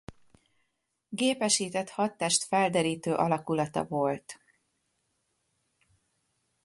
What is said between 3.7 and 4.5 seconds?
volt.